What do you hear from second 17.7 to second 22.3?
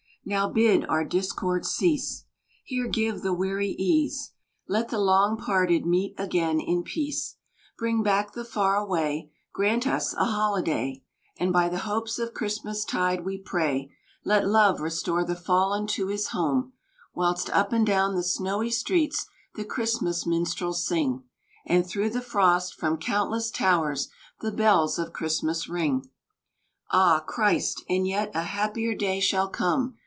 and down the snowy streets the Christmas minstrels sing; And through the